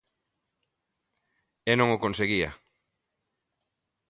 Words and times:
E 1.71 1.73
non 1.79 1.89
o 1.95 2.01
conseguía. 2.03 2.49